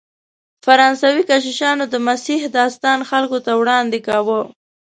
[0.65, 4.41] فرانسوي کشیشانو د مسیح داستان خلکو ته وړاندې کاوه.